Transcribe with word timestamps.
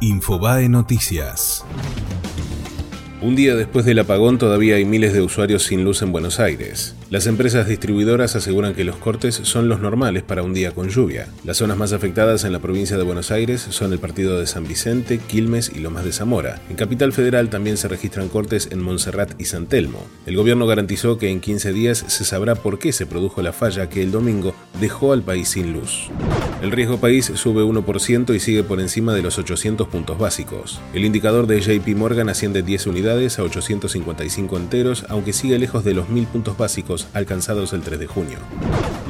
Infobae 0.00 0.68
Noticias. 0.68 1.64
Un 3.20 3.34
día 3.34 3.56
después 3.56 3.84
del 3.84 3.98
apagón 3.98 4.38
todavía 4.38 4.76
hay 4.76 4.84
miles 4.84 5.12
de 5.12 5.22
usuarios 5.22 5.64
sin 5.64 5.82
luz 5.82 6.02
en 6.02 6.12
Buenos 6.12 6.38
Aires. 6.38 6.94
Las 7.10 7.26
empresas 7.26 7.66
distribuidoras 7.66 8.36
aseguran 8.36 8.74
que 8.74 8.84
los 8.84 8.94
cortes 8.94 9.40
son 9.42 9.68
los 9.68 9.80
normales 9.80 10.22
para 10.22 10.44
un 10.44 10.54
día 10.54 10.70
con 10.70 10.88
lluvia. 10.88 11.26
Las 11.42 11.56
zonas 11.56 11.76
más 11.76 11.92
afectadas 11.92 12.44
en 12.44 12.52
la 12.52 12.60
provincia 12.60 12.96
de 12.96 13.02
Buenos 13.02 13.32
Aires 13.32 13.60
son 13.70 13.92
el 13.92 13.98
partido 13.98 14.38
de 14.38 14.46
San 14.46 14.68
Vicente, 14.68 15.18
Quilmes 15.18 15.72
y 15.74 15.80
Lomas 15.80 16.04
de 16.04 16.12
Zamora. 16.12 16.60
En 16.70 16.76
Capital 16.76 17.12
Federal 17.12 17.50
también 17.50 17.76
se 17.76 17.88
registran 17.88 18.28
cortes 18.28 18.68
en 18.70 18.80
Montserrat 18.80 19.32
y 19.40 19.46
San 19.46 19.66
Telmo. 19.66 20.06
El 20.24 20.36
gobierno 20.36 20.68
garantizó 20.68 21.18
que 21.18 21.28
en 21.28 21.40
15 21.40 21.72
días 21.72 22.04
se 22.06 22.24
sabrá 22.24 22.54
por 22.54 22.78
qué 22.78 22.92
se 22.92 23.06
produjo 23.06 23.42
la 23.42 23.52
falla 23.52 23.88
que 23.88 24.00
el 24.04 24.12
domingo 24.12 24.54
dejó 24.80 25.12
al 25.12 25.22
país 25.22 25.48
sin 25.48 25.72
luz. 25.72 26.08
El 26.60 26.72
riesgo 26.72 26.98
país 26.98 27.30
sube 27.36 27.62
1% 27.62 28.34
y 28.34 28.40
sigue 28.40 28.64
por 28.64 28.80
encima 28.80 29.14
de 29.14 29.22
los 29.22 29.38
800 29.38 29.86
puntos 29.86 30.18
básicos. 30.18 30.80
El 30.92 31.04
indicador 31.04 31.46
de 31.46 31.60
JP 31.60 31.96
Morgan 31.96 32.28
asciende 32.28 32.64
10 32.64 32.88
unidades 32.88 33.38
a 33.38 33.44
855 33.44 34.56
enteros, 34.56 35.06
aunque 35.08 35.32
sigue 35.32 35.56
lejos 35.60 35.84
de 35.84 35.94
los 35.94 36.08
1000 36.08 36.26
puntos 36.26 36.58
básicos 36.58 37.06
alcanzados 37.14 37.72
el 37.74 37.82
3 37.82 38.00
de 38.00 38.06
junio. 38.08 38.38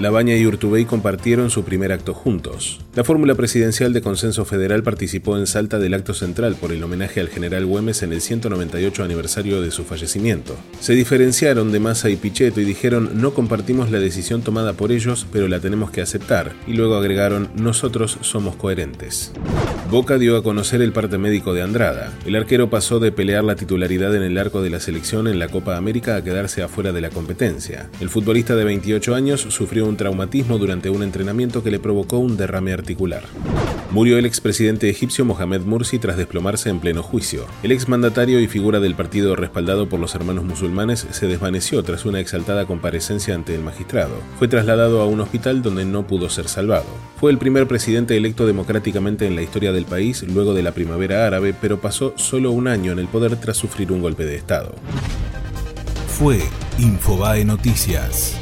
Labaña 0.01 0.37
y 0.37 0.47
Urtubey 0.47 0.85
compartieron 0.85 1.51
su 1.51 1.65
primer 1.65 1.93
acto 1.93 2.15
juntos. 2.15 2.81
La 2.95 3.05
fórmula 3.05 3.35
presidencial 3.35 3.93
de 3.93 4.01
consenso 4.01 4.45
federal 4.45 4.83
participó 4.83 5.37
en 5.37 5.47
Salta 5.47 5.79
del 5.79 5.95
acto 5.95 6.15
central 6.15 6.55
por 6.55 6.73
el 6.73 6.83
homenaje 6.83 7.21
al 7.21 7.29
general 7.29 7.67
Güemes 7.67 8.03
en 8.03 8.13
el 8.13 8.21
198 8.21 9.05
aniversario 9.05 9.61
de 9.61 9.71
su 9.71 9.85
fallecimiento. 9.85 10.57
Se 10.81 10.95
diferenciaron 10.95 11.73
de 11.73 11.81
Massa 11.81 12.11
y 12.11 12.17
Pichetto 12.17 12.61
y 12.61 12.65
dijeron 12.65 13.11
no 13.15 13.35
compartimos 13.35 13.91
la 13.91 13.99
decisión 13.99 14.43
tomada 14.43 14.73
por 14.73 14.93
ellos, 14.93 15.27
pero 15.33 15.49
la 15.49 15.61
tenemos 15.61 15.91
que 15.91 16.01
aceptar, 16.01 16.53
y 16.67 16.75
luego 16.75 16.97
agregaron 16.97 17.51
nosotros 17.57 18.19
somos 18.23 18.57
coherentes. 18.57 19.33
Boca 19.91 20.19
dio 20.19 20.37
a 20.37 20.43
conocer 20.43 20.83
el 20.83 20.93
parte 20.93 21.17
médico 21.17 21.55
de 21.55 21.63
Andrada. 21.63 22.13
El 22.27 22.37
arquero 22.37 22.69
pasó 22.69 23.01
de 23.01 23.11
pelear 23.11 23.43
la 23.43 23.57
titularidad 23.57 24.15
en 24.15 24.23
el 24.23 24.37
arco 24.37 24.61
de 24.61 24.69
la 24.69 24.81
selección 24.81 25.27
en 25.27 25.39
la 25.39 25.49
Copa 25.49 25.79
América 25.79 26.15
a 26.15 26.23
quedarse 26.23 26.63
afuera 26.63 26.93
de 26.93 27.01
la 27.01 27.09
competencia. 27.09 27.89
El 27.99 28.11
futbolista 28.11 28.55
de 28.55 28.65
28 28.65 29.15
años 29.15 29.41
sufrió 29.41 29.87
un 29.87 29.97
traumatismo 29.97 30.59
durante 30.59 30.91
un 30.91 31.03
entrenamiento 31.03 31.63
que 31.63 31.71
le 31.71 31.79
provocó 31.79 32.19
un 32.19 32.37
derrame 32.37 32.75
articular. 32.75 33.23
Murió 33.91 34.19
el 34.19 34.27
expresidente 34.27 34.91
egipcio 34.91 35.25
Mohamed 35.25 35.63
Mursi 35.63 35.99
tras 35.99 36.19
desplomarse 36.19 36.69
en 36.69 36.81
pleno 36.81 37.03
juicio. 37.03 37.47
El 37.63 37.73
exmandatario 37.73 38.39
y 38.39 38.47
figura 38.47 38.81
del 38.81 38.95
partido 38.95 39.35
respaldado 39.37 39.89
por 39.89 39.99
los 39.99 40.15
hermanos 40.15 40.45
musulmanes 40.45 41.07
se 41.11 41.27
desvaneció 41.27 41.83
tras 41.83 42.05
una 42.05 42.21
exaltada 42.21 42.67
comparecencia 42.67 43.35
ante 43.35 43.55
el 43.55 43.63
magistrado. 43.63 44.17
Fue 44.39 44.47
trasladado 44.47 45.01
a 45.01 45.07
un 45.07 45.21
hospital 45.21 45.63
donde 45.63 45.87
no 45.87 46.07
pudo 46.07 46.29
ser 46.29 46.49
salvado. 46.49 46.85
Fue 47.19 47.31
el 47.31 47.39
primer 47.39 47.67
presidente 47.67 48.15
electo 48.19 48.47
democráticamente 48.47 49.27
en 49.27 49.35
la 49.35 49.43
historia 49.43 49.73
del 49.79 49.87
país 49.87 50.25
luego 50.25 50.55
de 50.55 50.63
la 50.63 50.73
primavera 50.73 51.27
árabe, 51.27 51.55
pero 51.59 51.81
pasó 51.81 52.13
solo 52.17 52.51
un 52.51 52.67
año 52.67 52.91
en 52.93 52.99
el 52.99 53.07
poder 53.07 53.37
tras 53.37 53.57
sufrir 53.57 53.93
un 53.93 54.03
golpe 54.03 54.25
de 54.25 54.35
Estado. 54.35 54.75
Fue 56.09 56.41
Infobae 56.79 57.45
Noticias. 57.45 58.37